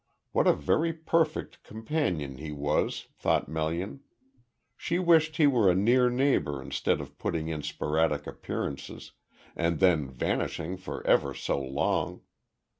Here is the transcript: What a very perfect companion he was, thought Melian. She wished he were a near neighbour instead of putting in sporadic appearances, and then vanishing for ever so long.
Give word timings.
What 0.31 0.47
a 0.47 0.53
very 0.53 0.93
perfect 0.93 1.61
companion 1.61 2.37
he 2.39 2.51
was, 2.51 3.05
thought 3.19 3.47
Melian. 3.47 3.99
She 4.75 4.97
wished 4.97 5.37
he 5.37 5.45
were 5.45 5.69
a 5.69 5.75
near 5.75 6.09
neighbour 6.09 6.59
instead 6.59 6.99
of 6.99 7.19
putting 7.19 7.49
in 7.49 7.61
sporadic 7.61 8.25
appearances, 8.25 9.11
and 9.55 9.77
then 9.79 10.09
vanishing 10.09 10.75
for 10.75 11.05
ever 11.05 11.35
so 11.35 11.61
long. 11.61 12.21